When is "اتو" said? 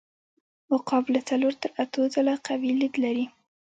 1.83-2.01